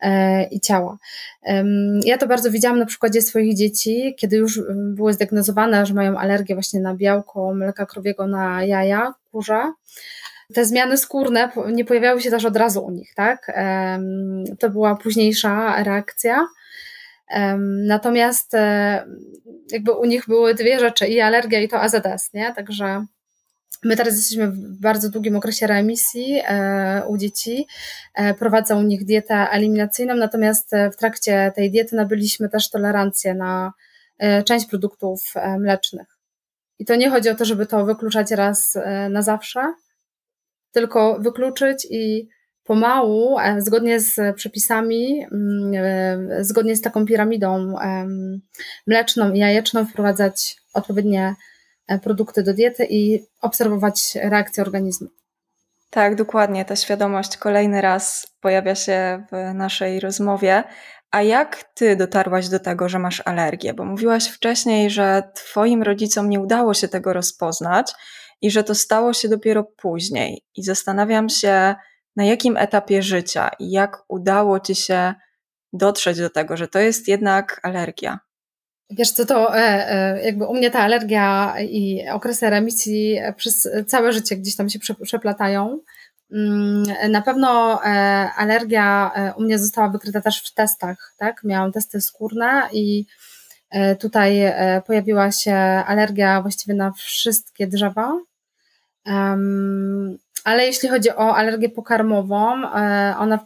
e, 0.00 0.44
i 0.44 0.60
ciała. 0.60 0.98
Ja 2.04 2.18
to 2.18 2.26
bardzo 2.26 2.50
widziałam 2.50 2.78
na 2.78 2.86
przykładzie 2.86 3.22
swoich 3.22 3.56
dzieci, 3.56 4.14
kiedy 4.18 4.36
już 4.36 4.60
były 4.74 5.12
zdiagnozowane, 5.12 5.86
że 5.86 5.94
mają 5.94 6.18
alergię 6.18 6.54
właśnie 6.54 6.80
na 6.80 6.94
białko 6.94 7.54
mleka 7.54 7.86
krowiego, 7.86 8.26
na 8.26 8.64
jaja, 8.64 9.14
kurze 9.32 9.72
te 10.54 10.64
zmiany 10.64 10.96
skórne 10.96 11.50
nie 11.72 11.84
pojawiały 11.84 12.20
się 12.20 12.30
też 12.30 12.44
od 12.44 12.56
razu 12.56 12.84
u 12.84 12.90
nich, 12.90 13.14
tak? 13.14 13.52
To 14.58 14.70
była 14.70 14.96
późniejsza 14.96 15.82
reakcja. 15.82 16.48
Natomiast 17.86 18.54
e, 18.54 19.04
jakby 19.72 19.92
u 19.92 20.04
nich 20.04 20.24
były 20.28 20.54
dwie 20.54 20.80
rzeczy, 20.80 21.06
i 21.06 21.20
alergia, 21.20 21.60
i 21.60 21.68
to 21.68 21.80
AZS, 21.80 22.32
nie? 22.34 22.54
Także 22.54 23.04
my 23.84 23.96
teraz 23.96 24.16
jesteśmy 24.16 24.50
w 24.50 24.80
bardzo 24.80 25.10
długim 25.10 25.36
okresie 25.36 25.66
remisji 25.66 26.40
e, 26.44 27.02
u 27.08 27.16
dzieci. 27.16 27.66
E, 28.14 28.34
prowadzę 28.34 28.76
u 28.76 28.82
nich 28.82 29.04
dietę 29.04 29.34
eliminacyjną, 29.50 30.14
natomiast 30.14 30.70
w 30.92 30.96
trakcie 30.96 31.52
tej 31.56 31.70
diety 31.70 31.96
nabyliśmy 31.96 32.48
też 32.48 32.70
tolerancję 32.70 33.34
na 33.34 33.72
część 34.44 34.66
produktów 34.66 35.34
mlecznych. 35.58 36.06
I 36.78 36.84
to 36.84 36.96
nie 36.96 37.10
chodzi 37.10 37.28
o 37.28 37.34
to, 37.34 37.44
żeby 37.44 37.66
to 37.66 37.84
wykluczać 37.84 38.30
raz 38.30 38.78
na 39.10 39.22
zawsze, 39.22 39.74
tylko 40.72 41.18
wykluczyć 41.20 41.86
i 41.90 42.28
pomału, 42.68 43.38
e, 43.38 43.60
zgodnie 43.60 44.00
z 44.00 44.36
przepisami, 44.36 45.26
mm, 45.32 45.72
e, 45.74 46.44
zgodnie 46.44 46.76
z 46.76 46.80
taką 46.80 47.06
piramidą 47.06 47.74
mleczną 48.86 49.32
i 49.32 49.38
jajeczną, 49.38 49.86
wprowadzać 49.86 50.56
odpowiednie 50.74 51.34
e, 51.88 51.98
produkty 51.98 52.42
do 52.42 52.54
diety 52.54 52.86
i 52.90 53.26
obserwować 53.40 54.18
reakcję 54.22 54.62
organizmu. 54.62 55.08
Tak, 55.90 56.14
dokładnie. 56.14 56.64
Ta 56.64 56.76
świadomość 56.76 57.36
kolejny 57.36 57.80
raz 57.80 58.26
pojawia 58.40 58.74
się 58.74 59.24
w 59.32 59.54
naszej 59.54 60.00
rozmowie. 60.00 60.64
A 61.10 61.22
jak 61.22 61.64
ty 61.74 61.96
dotarłaś 61.96 62.48
do 62.48 62.58
tego, 62.58 62.88
że 62.88 62.98
masz 62.98 63.22
alergię? 63.24 63.74
Bo 63.74 63.84
mówiłaś 63.84 64.28
wcześniej, 64.28 64.90
że 64.90 65.22
twoim 65.34 65.82
rodzicom 65.82 66.30
nie 66.30 66.40
udało 66.40 66.74
się 66.74 66.88
tego 66.88 67.12
rozpoznać 67.12 67.92
i 68.42 68.50
że 68.50 68.64
to 68.64 68.74
stało 68.74 69.12
się 69.12 69.28
dopiero 69.28 69.64
później. 69.64 70.42
I 70.56 70.62
zastanawiam 70.62 71.28
się, 71.28 71.74
na 72.18 72.24
jakim 72.24 72.56
etapie 72.56 73.02
życia 73.02 73.50
i 73.58 73.70
jak 73.70 74.02
udało 74.08 74.60
ci 74.60 74.74
się 74.74 75.14
dotrzeć 75.72 76.18
do 76.18 76.30
tego, 76.30 76.56
że 76.56 76.68
to 76.68 76.78
jest 76.78 77.08
jednak 77.08 77.60
alergia. 77.62 78.18
Wiesz 78.90 79.10
co, 79.10 79.26
to 79.26 79.56
e, 79.56 79.60
e, 79.60 80.24
jakby 80.24 80.46
u 80.46 80.54
mnie 80.54 80.70
ta 80.70 80.80
alergia 80.80 81.54
i 81.60 82.08
okresy 82.12 82.50
remisji 82.50 83.18
przez 83.36 83.68
całe 83.86 84.12
życie 84.12 84.36
gdzieś 84.36 84.56
tam 84.56 84.68
się 84.68 84.78
przeplatają. 85.02 85.80
Mm, 86.32 86.82
na 87.10 87.22
pewno 87.22 87.80
e, 87.84 87.88
alergia 88.36 89.10
u 89.36 89.42
mnie 89.42 89.58
została 89.58 89.88
wykryta 89.88 90.20
też 90.20 90.42
w 90.42 90.54
testach, 90.54 91.14
tak? 91.18 91.44
Miałam 91.44 91.72
testy 91.72 92.00
skórne 92.00 92.62
i 92.72 93.04
tutaj 94.00 94.52
pojawiła 94.86 95.32
się 95.32 95.54
alergia 95.86 96.42
właściwie 96.42 96.74
na 96.74 96.92
wszystkie 96.92 97.66
drzewa, 97.66 98.12
ale 100.48 100.66
jeśli 100.66 100.88
chodzi 100.88 101.10
o 101.10 101.36
alergię 101.36 101.68
pokarmową, 101.68 102.64
e, 102.64 103.14
ona 103.18 103.44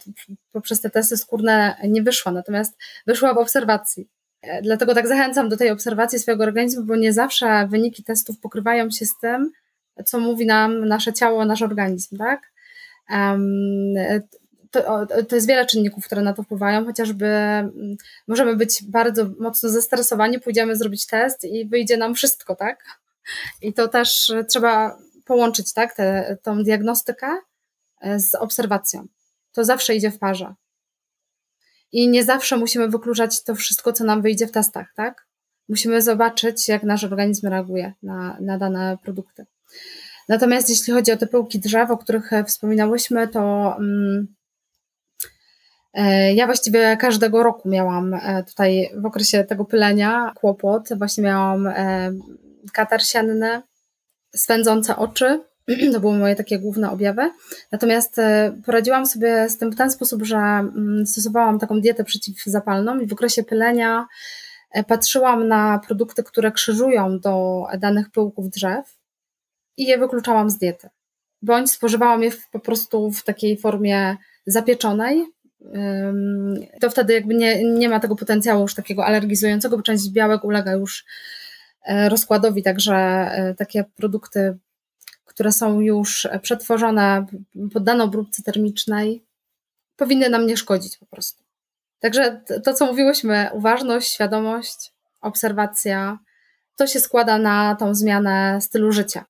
poprzez 0.53 0.81
te 0.81 0.91
testy 0.91 1.17
skórne 1.17 1.77
nie 1.89 2.03
wyszła, 2.03 2.33
natomiast 2.33 2.79
wyszła 3.07 3.35
w 3.35 3.39
obserwacji. 3.39 4.09
E, 4.43 4.63
dlatego 4.63 4.95
tak 4.95 5.09
zachęcam 5.09 5.49
do 5.49 5.57
tej 5.57 5.71
obserwacji 5.71 6.19
swojego 6.19 6.45
organizmu, 6.45 6.85
bo 6.85 6.97
nie 6.97 7.13
zawsze 7.13 7.69
wyniki 7.71 8.05
testów 8.05 8.41
pokrywają 8.41 8.91
się 8.91 9.07
z 9.07 9.19
tym, 9.19 9.53
co 10.05 10.21
mówi 10.21 10.47
nam 10.47 10.89
nasze 10.89 11.13
ciało, 11.13 11.45
nasz 11.45 11.63
organizm, 11.63 12.17
tak? 12.19 12.53
To, 14.71 15.07
to, 15.29 15.35
jest 15.35 15.49
wiele 15.49 15.67
czynników, 15.67 16.05
które 16.07 16.23
na 16.23 16.33
to 16.33 16.43
wpływają, 16.43 16.85
chociażby 16.85 17.27
możemy 18.29 18.57
być 18.57 18.85
bardzo 18.85 19.31
mocno 19.39 19.69
zestresowani, 19.69 20.41
pójdziemy 20.41 20.77
zrobić 20.77 21.07
test 21.07 21.45
i 21.45 21.67
wyjdzie 21.67 21.97
nam 21.97 22.15
wszystko, 22.15 22.57
tak? 22.57 22.85
I 23.63 23.73
to 23.73 23.89
też 23.89 24.33
trzeba 24.49 24.99
połączyć 25.25 25.73
tak, 25.73 25.95
te, 25.95 26.37
tą 26.43 26.63
diagnostykę 26.63 27.27
e, 28.01 28.21
z 28.21 28.35
obserwacją. 28.35 29.07
To 29.53 29.65
zawsze 29.65 29.95
idzie 29.95 30.11
w 30.11 30.19
parze. 30.19 30.55
I 31.93 32.09
nie 32.09 32.25
zawsze 32.25 32.57
musimy 32.57 32.89
wykluczać 32.89 33.45
to 33.45 33.55
wszystko, 33.55 33.93
co 33.93 34.05
nam 34.05 34.23
wyjdzie 34.23 34.47
w 34.47 34.53
testach, 34.53 34.93
tak? 34.97 35.27
Musimy 35.69 36.03
zobaczyć, 36.03 36.69
jak 36.69 36.83
nasz 36.83 37.05
organizm 37.05 37.49
reaguje 37.49 37.93
na, 38.03 38.37
na 38.41 38.59
dane 38.59 38.99
produkty. 39.03 39.47
Natomiast 40.29 40.69
jeśli 40.69 40.93
chodzi 40.93 41.13
o 41.13 41.17
te 41.17 41.27
pyłki 41.27 41.59
drzew, 41.59 41.91
o 41.91 41.99
których 41.99 42.33
e, 42.33 42.45
wspominałyśmy, 42.45 43.29
to 43.29 43.75
mm, 43.79 44.35
e, 45.95 46.35
ja 46.35 46.47
właściwie 46.47 46.97
każdego 46.97 47.43
roku 47.43 47.69
miałam 47.69 48.21
tutaj 48.49 48.91
w 48.97 49.07
okresie 49.07 49.45
tego 49.45 49.65
pylenia 49.65 50.33
kłopot. 50.35 50.89
Właśnie 50.99 51.25
miałam 51.25 51.69
katar 52.73 53.03
sienny, 53.03 53.63
swędzące 54.37 54.97
oczy. 54.97 55.41
To 55.93 56.01
były 56.01 56.19
moje 56.19 56.37
takie 56.37 56.59
główne 56.59 56.91
objawy. 56.91 57.31
Natomiast 57.73 58.19
e, 58.19 58.57
poradziłam 58.67 59.07
sobie 59.07 59.49
z 59.49 59.59
tym 59.59 59.71
w 59.71 59.77
ten 59.77 59.91
sposób, 59.91 60.23
że 60.23 60.37
mm, 60.37 61.07
stosowałam 61.07 61.59
taką 61.59 61.81
dietę 61.81 62.05
przeciwzapalną 62.05 63.01
i 63.01 63.07
w 63.07 63.13
okresie 63.13 63.43
pylenia 63.43 64.07
e, 64.71 64.85
patrzyłam 64.85 65.49
na 65.49 65.81
produkty, 65.87 66.23
które 66.23 66.53
krzyżują 66.53 67.19
do 67.19 67.65
danych 67.79 68.11
pyłków 68.11 68.51
drzew 68.51 68.99
i 69.77 69.85
je 69.85 69.99
wykluczałam 69.99 70.51
z 70.51 70.59
diety. 70.59 70.89
Bądź 71.43 71.71
spożywałam 71.71 72.23
je 72.23 72.31
po 72.53 72.61
prostu 72.61 73.11
w 73.11 73.25
takiej 73.25 73.59
formie 73.59 74.17
zapieczonej. 74.47 75.25
To 76.81 76.91
wtedy 76.91 77.13
jakby 77.13 77.35
nie, 77.35 77.65
nie 77.65 77.89
ma 77.89 78.01
tego 78.01 78.17
potencjału 78.17 78.63
już 78.63 78.75
takiego 78.75 79.07
alergizującego, 79.07 79.77
bo 79.77 79.83
część 79.83 80.11
białek 80.11 80.45
ulega 80.45 80.73
już 80.73 81.05
rozkładowi, 82.09 82.63
także 82.63 82.95
e, 82.95 83.55
takie 83.55 83.85
produkty, 83.97 84.59
które 85.25 85.53
są 85.53 85.81
już 85.81 86.29
przetworzone, 86.43 87.27
poddane 87.73 88.05
obróbce 88.05 88.43
termicznej, 88.43 89.25
powinny 89.97 90.29
nam 90.29 90.47
nie 90.47 90.57
szkodzić 90.57 90.97
po 90.97 91.07
prostu. 91.07 91.43
Także 92.01 92.43
to, 92.65 92.75
co 92.75 92.87
mówiłyśmy, 92.87 93.51
uważność, 93.53 94.13
świadomość, 94.13 94.93
obserwacja, 95.21 96.19
to 96.77 96.87
się 96.87 97.01
składa 97.01 97.39
na 97.39 97.75
tą 97.75 97.95
zmianę 97.95 98.59
stylu 98.61 98.93
życia. 98.93 99.25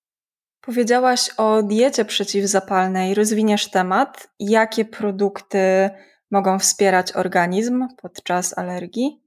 Powiedziałaś 0.61 1.31
o 1.37 1.63
diecie 1.63 2.05
przeciwzapalnej. 2.05 3.15
Rozwiniesz 3.15 3.71
temat. 3.71 4.29
Jakie 4.41 4.85
produkty 4.85 5.91
mogą 6.31 6.59
wspierać 6.59 7.17
organizm 7.17 7.89
podczas 8.03 8.59
alergii? 8.59 9.22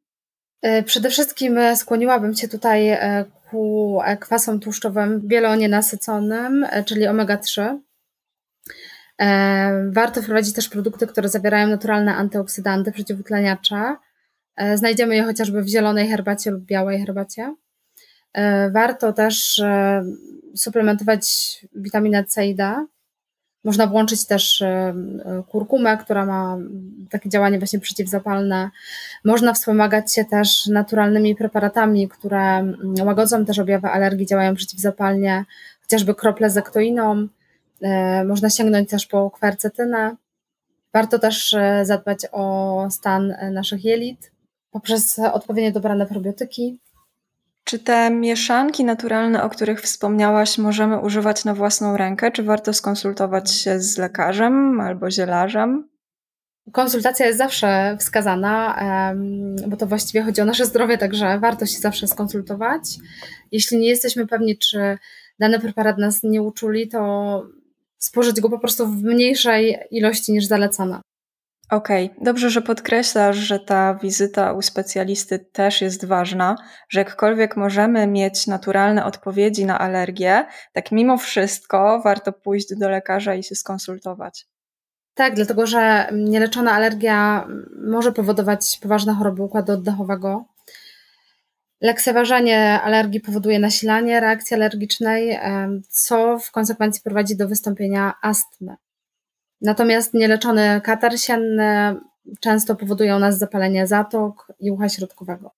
E, 0.62 0.84
przede 0.84 1.10
wszystkim 1.10 1.58
e, 1.58 1.76
skłoniłabym 1.76 2.36
Cię 2.36 2.48
tutaj 2.48 2.90
e, 2.90 3.26
ku 3.50 4.00
kwasom 4.20 4.60
tłuszczowym 4.60 5.28
wielonienasyconym, 5.28 6.66
czyli 6.86 7.08
omega-3. 7.08 7.78
Warto 9.92 10.22
wprowadzić 10.22 10.56
też 10.56 10.70
produkty, 10.70 11.08
które 11.08 11.30
zawierają 11.30 11.68
naturalne 11.68 12.16
antyoksydanty, 12.16 12.92
przeciwutleniacze. 12.92 13.96
Znajdziemy 14.76 15.16
je 15.16 15.24
chociażby 15.24 15.62
w 15.64 15.68
zielonej 15.68 16.10
herbacie 16.10 16.52
lub 16.52 16.64
białej 16.66 17.00
herbacie. 17.00 17.56
Warto 18.72 19.14
też 19.14 19.62
suplementować 20.56 21.26
witaminę 21.76 22.24
C 22.24 22.48
i 22.48 22.56
D, 22.56 22.86
można 23.66 23.88
włączyć 23.88 24.26
też 24.26 24.62
e, 24.62 24.68
e, 24.68 25.44
kurkumę, 25.50 25.98
która 25.98 26.26
ma 26.26 26.58
takie 27.10 27.30
działanie 27.30 27.60
właśnie 27.60 27.80
przeciwzapalne. 27.80 28.70
Można 29.24 29.54
wspomagać 29.54 30.14
się 30.14 30.26
też 30.26 30.68
naturalnymi 30.68 31.36
preparatami, 31.36 32.10
które 32.10 32.42
mm, 32.42 32.96
łagodzą 33.06 33.46
też 33.46 33.60
objawy 33.60 33.88
alergii, 33.88 34.26
działają 34.26 34.56
przeciwzapalnie, 34.56 35.46
chociażby 35.82 36.16
krople 36.16 36.50
z 36.50 36.58
ektoiną. 36.58 37.28
E, 37.82 38.24
można 38.24 38.50
sięgnąć 38.50 38.90
też 38.90 39.06
po 39.06 39.32
kwercetynę. 39.32 40.16
Warto 40.94 41.20
też 41.20 41.56
zadbać 41.84 42.20
o 42.32 42.88
stan 42.92 43.36
naszych 43.52 43.84
jelit 43.86 44.32
poprzez 44.72 45.20
odpowiednio 45.20 45.72
dobrane 45.72 46.06
probiotyki. 46.06 46.80
Czy 47.66 47.80
te 47.80 48.10
mieszanki 48.10 48.86
naturalne, 48.86 49.44
o 49.44 49.50
których 49.50 49.82
wspomniałaś, 49.82 50.58
możemy 50.58 51.00
używać 51.00 51.46
na 51.46 51.54
własną 51.54 51.98
rękę? 51.98 52.32
Czy 52.32 52.44
warto 52.44 52.74
skonsultować 52.74 53.52
się 53.52 53.80
z 53.80 53.98
lekarzem 53.98 54.82
albo 54.82 55.12
zielarzem? 55.12 55.90
Konsultacja 56.72 57.26
jest 57.26 57.38
zawsze 57.38 57.98
wskazana, 58.00 58.76
bo 59.68 59.78
to 59.78 59.88
właściwie 59.88 60.24
chodzi 60.24 60.42
o 60.42 60.46
nasze 60.46 60.66
zdrowie, 60.72 60.98
także 60.98 61.40
warto 61.40 61.66
się 61.66 61.80
zawsze 61.80 62.08
skonsultować. 62.08 62.82
Jeśli 63.52 63.78
nie 63.78 63.90
jesteśmy 63.90 64.28
pewni, 64.28 64.58
czy 64.58 64.98
dany 65.40 65.60
preparat 65.60 65.98
nas 65.98 66.24
nie 66.24 66.42
uczuli, 66.42 66.88
to 66.88 67.44
spożyć 67.98 68.42
go 68.42 68.50
po 68.50 68.60
prostu 68.60 68.88
w 68.88 69.04
mniejszej 69.04 69.78
ilości 69.92 70.34
niż 70.34 70.46
zalecana. 70.46 71.02
Okej, 71.70 72.06
okay. 72.06 72.24
dobrze, 72.24 72.50
że 72.50 72.62
podkreślasz, 72.62 73.38
że 73.38 73.60
ta 73.60 73.96
wizyta 73.96 74.54
u 74.54 74.62
specjalisty 74.62 75.40
też 75.40 75.82
jest 75.82 76.06
ważna, 76.06 76.56
że 76.90 77.00
jakkolwiek 77.00 77.58
możemy 77.58 78.08
mieć 78.08 78.48
naturalne 78.48 79.06
odpowiedzi 79.06 79.66
na 79.66 79.80
alergię, 79.80 80.46
tak 80.74 80.92
mimo 80.92 81.18
wszystko 81.18 82.02
warto 82.04 82.34
pójść 82.34 82.76
do 82.76 82.90
lekarza 82.90 83.36
i 83.36 83.44
się 83.44 83.56
skonsultować. 83.56 84.46
Tak, 85.14 85.36
dlatego 85.36 85.68
że 85.68 86.10
nieleczona 86.14 86.72
alergia 86.72 87.48
może 87.88 88.12
powodować 88.12 88.80
poważne 88.82 89.14
choroby 89.14 89.44
układu 89.44 89.74
oddechowego. 89.74 90.46
Lekceważenie 91.82 92.82
alergii 92.82 93.22
powoduje 93.22 93.60
nasilanie 93.60 94.20
reakcji 94.20 94.56
alergicznej, 94.56 95.40
co 95.90 96.40
w 96.40 96.52
konsekwencji 96.52 97.02
prowadzi 97.04 97.38
do 97.38 97.48
wystąpienia 97.48 98.14
astmy. 98.22 98.76
Natomiast 99.62 100.14
nieleczone 100.14 100.82
katar 100.82 101.20
sienny 101.20 101.96
często 102.40 102.76
powodują 102.76 103.20
nas 103.20 103.38
zapalenie 103.38 103.88
zatok 103.88 104.54
i 104.60 104.72
ucha 104.72 104.90
środkowego. 104.90 105.52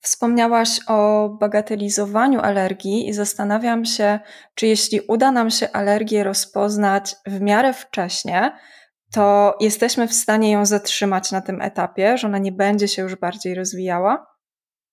Wspomniałaś 0.00 0.80
o 0.86 1.28
bagatelizowaniu 1.28 2.40
alergii 2.40 3.08
i 3.08 3.12
zastanawiam 3.12 3.84
się, 3.84 4.18
czy 4.54 4.66
jeśli 4.66 5.00
uda 5.00 5.30
nam 5.32 5.50
się 5.50 5.70
alergię 5.72 6.24
rozpoznać 6.24 7.16
w 7.26 7.40
miarę 7.40 7.72
wcześnie, 7.72 8.52
to 9.12 9.56
jesteśmy 9.60 10.08
w 10.08 10.14
stanie 10.14 10.52
ją 10.52 10.66
zatrzymać 10.66 11.32
na 11.32 11.40
tym 11.40 11.62
etapie, 11.62 12.18
że 12.18 12.26
ona 12.26 12.38
nie 12.38 12.52
będzie 12.52 12.88
się 12.88 13.02
już 13.02 13.16
bardziej 13.16 13.54
rozwijała? 13.54 14.26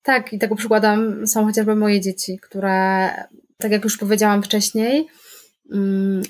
Tak, 0.04 0.34
i 0.34 0.40
tego 0.40 0.56
przykładem 0.56 1.28
są 1.28 1.46
chociażby 1.46 1.76
moje 1.76 2.02
dzieci, 2.02 2.40
które, 2.42 3.10
tak 3.58 3.72
jak 3.72 3.84
już 3.84 3.98
powiedziałam 3.98 4.44
wcześniej, 4.44 5.08
mm, 5.74 6.22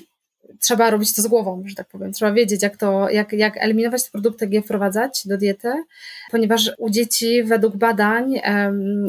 trzeba 0.60 0.90
robić 0.90 1.14
to 1.14 1.22
z 1.22 1.26
głową, 1.26 1.62
że 1.66 1.74
tak 1.74 1.88
powiem. 1.88 2.12
Trzeba 2.12 2.32
wiedzieć, 2.32 2.62
jak 2.62 2.76
to, 2.76 3.10
jak, 3.10 3.32
jak 3.32 3.56
eliminować 3.56 4.04
te 4.04 4.10
produkty, 4.10 4.44
jak 4.44 4.54
je 4.54 4.62
wprowadzać 4.62 5.22
do 5.24 5.38
diety, 5.38 5.72
ponieważ 6.30 6.70
u 6.78 6.90
dzieci 6.90 7.44
według 7.44 7.76
badań 7.76 8.40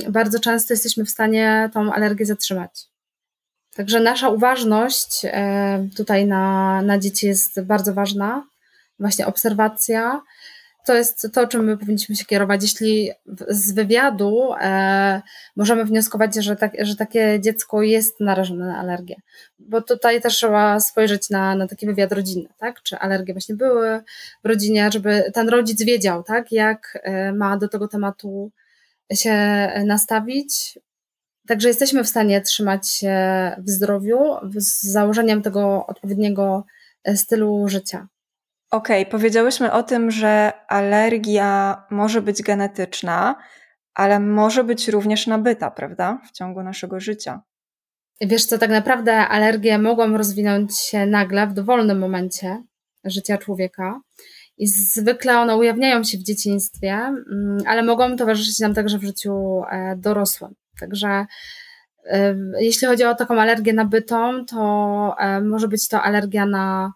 bardzo 0.09 0.39
często 0.39 0.73
jesteśmy 0.73 1.05
w 1.05 1.09
stanie 1.09 1.69
tą 1.73 1.93
alergię 1.93 2.25
zatrzymać. 2.25 2.85
Także 3.75 3.99
nasza 3.99 4.29
uważność 4.29 5.25
tutaj 5.95 6.25
na, 6.25 6.81
na 6.81 6.99
dzieci 6.99 7.27
jest 7.27 7.61
bardzo 7.61 7.93
ważna. 7.93 8.43
Właśnie 8.99 9.27
obserwacja, 9.27 10.21
to 10.87 10.95
jest 10.95 11.27
to, 11.33 11.47
czym 11.47 11.65
my 11.65 11.77
powinniśmy 11.77 12.15
się 12.15 12.25
kierować. 12.25 12.61
Jeśli 12.61 13.11
z 13.49 13.71
wywiadu 13.71 14.53
e, 14.61 15.21
możemy 15.55 15.85
wnioskować, 15.85 16.35
że, 16.35 16.55
tak, 16.55 16.71
że 16.79 16.95
takie 16.95 17.39
dziecko 17.41 17.81
jest 17.81 18.19
narażone 18.19 18.65
na 18.67 18.79
alergię, 18.79 19.15
bo 19.59 19.81
tutaj 19.81 20.21
też 20.21 20.33
trzeba 20.33 20.79
spojrzeć 20.79 21.29
na, 21.29 21.55
na 21.55 21.67
taki 21.67 21.85
wywiad 21.85 22.11
rodzinny, 22.11 22.49
tak? 22.57 22.81
Czy 22.81 22.97
alergie 22.97 23.33
właśnie 23.33 23.55
były 23.55 24.01
w 24.43 24.47
rodzinie, 24.47 24.89
żeby 24.91 25.31
ten 25.33 25.49
rodzic 25.49 25.83
wiedział, 25.83 26.23
tak? 26.23 26.51
Jak 26.51 26.99
e, 27.03 27.33
ma 27.33 27.57
do 27.57 27.67
tego 27.67 27.87
tematu 27.87 28.51
się 29.13 29.33
nastawić. 29.85 30.79
Także 31.47 31.67
jesteśmy 31.67 32.03
w 32.03 32.09
stanie 32.09 32.41
trzymać 32.41 32.89
się 32.89 33.15
w 33.57 33.69
zdrowiu 33.69 34.19
z 34.55 34.81
założeniem 34.83 35.41
tego 35.41 35.85
odpowiedniego 35.87 36.65
e, 37.03 37.17
stylu 37.17 37.67
życia. 37.67 38.07
Okej, 38.71 39.01
okay, 39.01 39.11
powiedziałyśmy 39.11 39.71
o 39.71 39.83
tym, 39.83 40.11
że 40.11 40.51
alergia 40.67 41.83
może 41.91 42.21
być 42.21 42.41
genetyczna, 42.41 43.35
ale 43.93 44.19
może 44.19 44.63
być 44.63 44.87
również 44.87 45.27
nabyta, 45.27 45.71
prawda? 45.71 46.21
W 46.27 46.31
ciągu 46.31 46.63
naszego 46.63 46.99
życia. 46.99 47.41
Wiesz 48.21 48.45
co, 48.45 48.57
tak 48.57 48.69
naprawdę 48.69 49.13
alergie 49.17 49.77
mogą 49.77 50.17
rozwinąć 50.17 50.79
się 50.79 51.05
nagle 51.05 51.47
w 51.47 51.53
dowolnym 51.53 51.99
momencie 51.99 52.63
życia 53.03 53.37
człowieka. 53.37 54.01
I 54.57 54.67
zwykle 54.67 55.39
one 55.39 55.57
ujawniają 55.57 56.03
się 56.03 56.17
w 56.17 56.23
dzieciństwie, 56.23 56.93
mm, 56.93 57.57
ale 57.67 57.83
mogą 57.83 58.15
towarzyszyć 58.15 58.59
nam 58.59 58.73
także 58.73 58.97
w 58.97 59.03
życiu 59.03 59.61
e, 59.71 59.95
dorosłym. 59.95 60.53
Także 60.79 61.25
jeśli 62.59 62.87
chodzi 62.87 63.03
o 63.03 63.15
taką 63.15 63.41
alergię 63.41 63.73
nabytą, 63.73 64.45
to 64.45 65.15
e, 65.19 65.41
może 65.41 65.67
być 65.67 65.87
to 65.87 66.01
alergia 66.01 66.45
na 66.45 66.91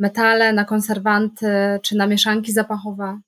metale, 0.00 0.52
na 0.52 0.64
konserwanty 0.64 1.78
czy 1.82 1.96
na 1.96 2.06
mieszanki 2.06 2.52
zapachowe. 2.52 3.20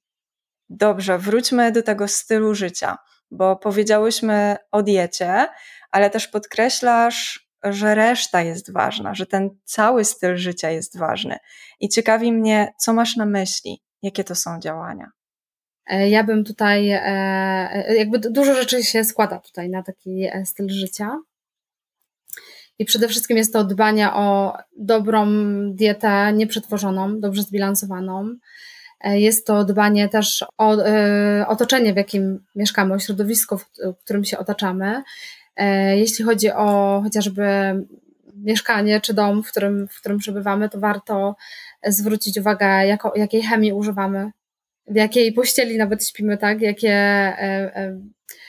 Dobrze, 0.68 1.18
wróćmy 1.18 1.72
do 1.72 1.82
tego 1.82 2.08
stylu 2.08 2.54
życia, 2.54 2.98
bo 3.30 3.56
powiedziałyśmy 3.56 4.56
o 4.70 4.82
diecie, 4.82 5.46
ale 5.90 6.10
też 6.10 6.28
podkreślasz, 6.28 7.48
że 7.64 7.94
reszta 7.94 8.42
jest 8.42 8.72
ważna, 8.72 9.14
że 9.14 9.26
ten 9.26 9.50
cały 9.64 10.04
styl 10.04 10.36
życia 10.36 10.70
jest 10.70 10.98
ważny. 10.98 11.36
I 11.80 11.88
ciekawi 11.88 12.32
mnie, 12.32 12.72
co 12.78 12.92
masz 12.92 13.16
na 13.16 13.26
myśli, 13.26 13.82
jakie 14.02 14.24
to 14.24 14.34
są 14.34 14.60
działania. 14.60 15.10
E, 15.86 16.08
ja 16.08 16.24
bym 16.24 16.44
tutaj, 16.44 16.90
e, 16.90 17.00
e, 17.04 17.96
jakby 17.96 18.18
dużo 18.18 18.54
rzeczy 18.54 18.84
się 18.84 19.04
składa 19.04 19.38
tutaj 19.38 19.70
na 19.70 19.82
taki 19.82 20.26
styl 20.44 20.68
życia. 20.68 21.18
I 22.78 22.84
przede 22.84 23.08
wszystkim 23.08 23.36
jest 23.36 23.52
to 23.52 23.64
dbanie 23.64 24.12
o 24.12 24.56
dobrą 24.76 25.26
dietę, 25.74 26.32
nieprzetworzoną, 26.32 27.20
dobrze 27.20 27.42
zbilansowaną. 27.42 28.34
E, 29.00 29.20
jest 29.20 29.46
to 29.46 29.64
dbanie 29.64 30.08
też 30.08 30.44
o 30.58 30.76
y, 30.76 31.46
otoczenie, 31.46 31.92
w 31.92 31.96
jakim 31.96 32.44
mieszkamy, 32.54 32.94
o 32.94 32.98
środowisko, 32.98 33.58
w 33.58 33.66
którym 34.04 34.24
się 34.24 34.38
otaczamy. 34.38 35.02
E, 35.56 35.98
jeśli 35.98 36.24
chodzi 36.24 36.50
o 36.50 37.00
chociażby 37.04 37.44
mieszkanie 38.36 39.00
czy 39.00 39.14
dom, 39.14 39.42
w 39.42 39.50
którym, 39.50 39.88
w 39.88 40.00
którym 40.00 40.18
przebywamy, 40.18 40.68
to 40.68 40.80
warto 40.80 41.36
zwrócić 41.86 42.38
uwagę, 42.38 42.86
jako, 42.86 43.12
jakiej 43.16 43.42
chemii 43.42 43.72
używamy, 43.72 44.30
w 44.86 44.96
jakiej 44.96 45.32
pościeli 45.32 45.78
nawet 45.78 46.08
śpimy, 46.08 46.38
tak? 46.38 46.60
Jakie 46.60 46.96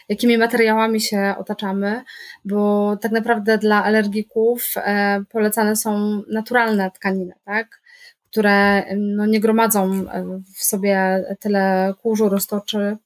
jakimi 0.10 0.38
materiałami 0.38 1.02
się 1.02 1.36
otaczamy, 1.38 2.04
bo 2.46 2.98
tak 2.98 3.12
naprawdę 3.12 3.58
dla 3.58 3.84
alergików 3.84 4.74
e, 4.78 5.24
polecane 5.30 5.76
są 5.76 6.22
naturalne 6.32 6.92
tkaniny, 6.92 7.34
tak? 7.46 7.84
które 8.32 8.84
no, 8.98 9.26
nie 9.26 9.40
gromadzą 9.40 9.92
e, 9.92 10.42
w 10.56 10.64
sobie 10.64 11.26
tyle 11.40 11.94
kurzu, 12.02 12.30
roztoczy. 12.30 12.98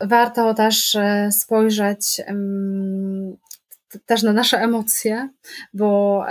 Warto 0.00 0.54
też 0.54 0.94
e, 0.94 1.32
spojrzeć 1.32 2.20
też 4.06 4.22
na 4.22 4.32
nasze 4.32 4.58
emocje, 4.58 5.28
bo 5.74 6.24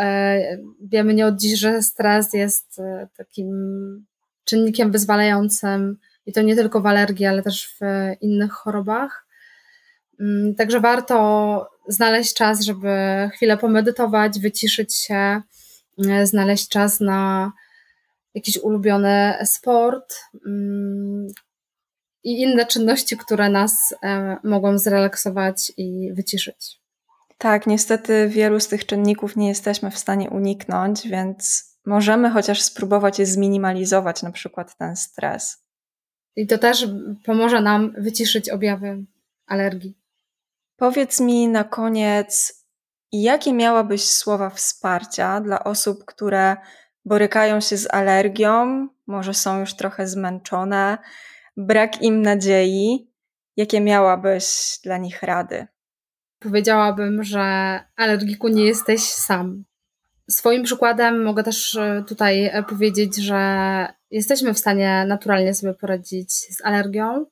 wiemy 0.81 1.13
nie 1.13 1.25
od 1.25 1.37
dziś, 1.39 1.59
że 1.59 1.81
stres 1.81 2.33
jest 2.33 2.81
takim 3.17 4.05
czynnikiem 4.43 4.91
wyzwalającym 4.91 5.97
i 6.25 6.33
to 6.33 6.41
nie 6.41 6.55
tylko 6.55 6.81
w 6.81 6.85
alergii, 6.85 7.25
ale 7.25 7.43
też 7.43 7.75
w 7.79 7.81
innych 8.21 8.51
chorobach. 8.51 9.26
Mm, 10.19 10.55
także 10.55 10.79
warto 10.79 11.69
znaleźć 11.87 12.33
czas, 12.33 12.61
żeby 12.61 12.89
chwilę 13.33 13.57
pomedytować, 13.57 14.39
wyciszyć 14.39 14.95
się, 14.95 15.41
mm, 15.97 16.27
znaleźć 16.27 16.67
czas 16.67 16.99
na 16.99 17.51
jakiś 18.33 18.57
ulubiony 18.57 19.33
sport 19.45 20.15
mm, 20.45 21.27
i 22.23 22.41
inne 22.41 22.65
czynności, 22.65 23.17
które 23.17 23.49
nas 23.49 23.93
e, 24.03 24.37
mogą 24.43 24.77
zrelaksować 24.77 25.71
i 25.77 26.13
wyciszyć. 26.13 26.79
Tak, 27.37 27.67
niestety 27.67 28.27
wielu 28.29 28.59
z 28.59 28.67
tych 28.67 28.85
czynników 28.85 29.35
nie 29.35 29.47
jesteśmy 29.47 29.91
w 29.91 29.97
stanie 29.97 30.29
uniknąć, 30.29 31.07
więc 31.07 31.65
możemy 31.85 32.29
chociaż 32.29 32.61
spróbować 32.61 33.19
je 33.19 33.25
zminimalizować, 33.25 34.23
na 34.23 34.31
przykład 34.31 34.77
ten 34.77 34.95
stres. 34.95 35.63
I 36.35 36.47
to 36.47 36.57
też 36.57 36.87
pomoże 37.25 37.61
nam 37.61 37.93
wyciszyć 37.97 38.49
objawy 38.49 39.05
alergii. 39.47 39.97
Powiedz 40.77 41.19
mi 41.19 41.47
na 41.47 41.63
koniec, 41.63 42.63
jakie 43.11 43.53
miałabyś 43.53 44.09
słowa 44.09 44.49
wsparcia 44.49 45.41
dla 45.41 45.63
osób, 45.63 46.05
które 46.05 46.57
borykają 47.05 47.61
się 47.61 47.77
z 47.77 47.93
alergią, 47.93 48.87
może 49.07 49.33
są 49.33 49.59
już 49.59 49.75
trochę 49.75 50.07
zmęczone, 50.07 50.97
brak 51.57 52.01
im 52.01 52.21
nadziei? 52.21 53.11
Jakie 53.55 53.81
miałabyś 53.81 54.79
dla 54.83 54.97
nich 54.97 55.23
rady? 55.23 55.67
Powiedziałabym, 56.39 57.23
że 57.23 57.39
alergiku 57.95 58.47
nie 58.47 58.65
jesteś 58.65 59.03
sam. 59.03 59.63
Swoim 60.29 60.63
przykładem 60.63 61.23
mogę 61.23 61.43
też 61.43 61.75
e, 61.75 62.03
tutaj 62.07 62.45
e, 62.45 62.63
powiedzieć, 62.63 63.15
że 63.15 63.87
jesteśmy 64.11 64.53
w 64.53 64.59
stanie 64.59 65.05
naturalnie 65.07 65.53
sobie 65.53 65.73
poradzić 65.73 66.33
z 66.33 66.65
alergią 66.65 67.25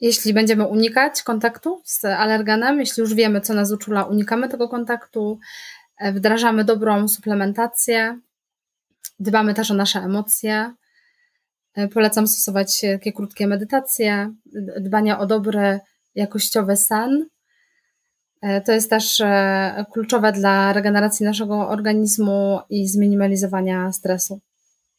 jeśli 0.00 0.34
będziemy 0.34 0.66
unikać 0.66 1.22
kontaktu 1.22 1.82
z 1.84 2.04
alergenem, 2.04 2.80
jeśli 2.80 3.00
już 3.00 3.14
wiemy, 3.14 3.40
co 3.40 3.54
nas 3.54 3.72
uczula, 3.72 4.04
unikamy 4.04 4.48
tego 4.48 4.68
kontaktu, 4.68 5.38
e, 5.98 6.12
wdrażamy 6.12 6.64
dobrą 6.64 7.08
suplementację, 7.08 8.20
dbamy 9.20 9.54
też 9.54 9.70
o 9.70 9.74
nasze 9.74 9.98
emocje. 9.98 10.74
E, 11.74 11.88
polecam 11.88 12.26
stosować 12.26 12.80
takie 12.80 13.12
krótkie 13.12 13.46
medytacje, 13.46 14.34
dbanie 14.80 15.18
o 15.18 15.26
dobry, 15.26 15.80
jakościowy 16.14 16.76
sen. 16.76 17.26
E, 18.42 18.60
to 18.60 18.72
jest 18.72 18.90
też 18.90 19.22
kluczowe 19.92 20.32
dla 20.32 20.72
regeneracji 20.72 21.26
naszego 21.26 21.68
organizmu 21.68 22.60
i 22.70 22.88
zminimalizowania 22.88 23.92
stresu. 23.92 24.40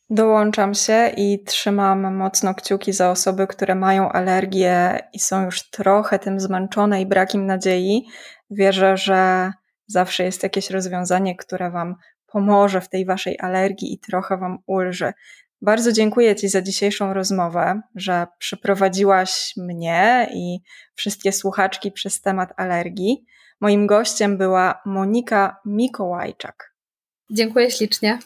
Dołączam 0.09 0.73
się 0.73 1.11
i 1.17 1.43
trzymam 1.43 2.15
mocno 2.15 2.53
kciuki 2.53 2.93
za 2.93 3.11
osoby, 3.11 3.47
które 3.47 3.75
mają 3.75 4.09
alergię 4.09 4.99
i 5.13 5.19
są 5.19 5.45
już 5.45 5.69
trochę 5.69 6.19
tym 6.19 6.39
zmęczone 6.39 7.01
i 7.01 7.05
brakiem 7.05 7.45
nadziei. 7.45 8.07
Wierzę, 8.49 8.97
że 8.97 9.51
zawsze 9.87 10.23
jest 10.23 10.43
jakieś 10.43 10.69
rozwiązanie, 10.69 11.35
które 11.35 11.71
Wam 11.71 11.95
pomoże 12.27 12.81
w 12.81 12.89
tej 12.89 13.05
Waszej 13.05 13.39
alergii 13.39 13.93
i 13.93 13.99
trochę 13.99 14.37
Wam 14.37 14.57
ulży. 14.67 15.13
Bardzo 15.61 15.91
dziękuję 15.91 16.35
Ci 16.35 16.49
za 16.49 16.61
dzisiejszą 16.61 17.13
rozmowę, 17.13 17.81
że 17.95 18.27
przeprowadziłaś 18.37 19.53
mnie 19.57 20.29
i 20.33 20.59
wszystkie 20.95 21.31
słuchaczki 21.31 21.91
przez 21.91 22.21
temat 22.21 22.53
alergii. 22.57 23.25
Moim 23.61 23.87
gościem 23.87 24.37
była 24.37 24.81
Monika 24.85 25.57
Mikołajczak. 25.65 26.73
Dziękuję 27.31 27.71
ślicznie. 27.71 28.19